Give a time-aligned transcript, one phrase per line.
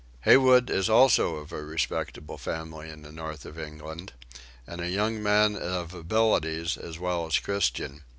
[0.21, 4.13] Haywood is also of a respectable family in the north of England
[4.65, 8.01] and a young man of abilities as well as Christian.